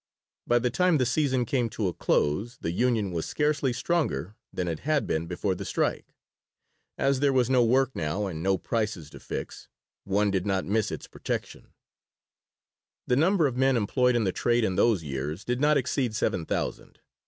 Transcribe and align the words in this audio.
By 0.47 0.57
the 0.57 0.71
time 0.71 0.97
the 0.97 1.05
"season" 1.05 1.45
came 1.45 1.69
to 1.69 1.87
a 1.87 1.93
close 1.93 2.57
the 2.57 2.71
union 2.71 3.11
was 3.11 3.27
scarcely 3.27 3.71
stronger 3.71 4.35
than 4.51 4.67
it 4.67 4.79
had 4.79 5.05
been 5.05 5.27
before 5.27 5.53
the 5.53 5.63
strike. 5.63 6.15
As 6.97 7.19
there 7.19 7.31
was 7.31 7.51
no 7.51 7.63
work 7.63 7.95
now, 7.95 8.25
and 8.25 8.41
no 8.41 8.57
prices 8.57 9.11
to 9.11 9.19
fix, 9.19 9.67
one 10.03 10.31
did 10.31 10.47
not 10.47 10.65
miss 10.65 10.89
its 10.89 11.05
protection 11.07 11.67
The 13.05 13.15
number 13.15 13.45
of 13.45 13.55
men 13.55 13.77
employed 13.77 14.15
in 14.15 14.23
the 14.23 14.31
trade 14.31 14.63
in 14.63 14.75
those 14.75 15.03
years 15.03 15.45
did 15.45 15.61
not 15.61 15.77
exceed 15.77 16.15
seven 16.15 16.47
thousand. 16.47 16.97